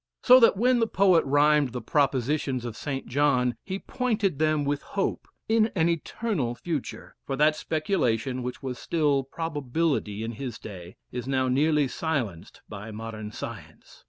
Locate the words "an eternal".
5.75-6.55